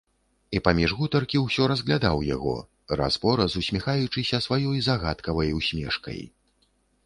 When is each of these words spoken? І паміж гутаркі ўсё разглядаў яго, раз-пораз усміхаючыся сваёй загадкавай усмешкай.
І 0.59 0.61
паміж 0.67 0.93
гутаркі 1.01 1.41
ўсё 1.41 1.67
разглядаў 1.71 2.23
яго, 2.35 2.55
раз-пораз 3.03 3.51
усміхаючыся 3.61 4.43
сваёй 4.49 4.77
загадкавай 4.89 5.57
усмешкай. 5.61 6.19